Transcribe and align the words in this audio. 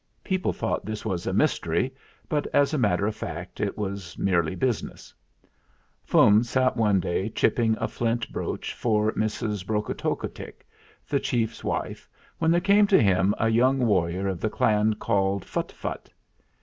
People 0.23 0.51
thought 0.51 0.83
this 0.83 1.05
was 1.05 1.27
mystery; 1.31 1.93
but 2.27 2.47
as 2.55 2.73
a 2.73 2.77
matter 2.79 3.05
of 3.05 3.15
fact 3.15 3.59
it 3.59 3.77
was 3.77 4.17
merely 4.17 4.55
business. 4.55 5.13
Fum 6.03 6.41
sat 6.41 6.75
one 6.75 6.99
day 6.99 7.29
chipping 7.29 7.77
a 7.79 7.87
flint 7.87 8.31
brooch 8.31 8.73
for 8.73 9.11
Mrs. 9.11 9.63
Brokotockotick, 9.63 10.65
the 11.07 11.19
chief's 11.19 11.63
wife, 11.63 12.09
when 12.39 12.49
there 12.49 12.59
came 12.61 12.87
to 12.87 12.99
him 12.99 13.35
a 13.37 13.49
young 13.49 13.77
warrior 13.85 14.27
of 14.27 14.39
the 14.41 14.49
clan 14.49 14.95
called 14.95 15.45
Phuttphutt. 15.45 16.09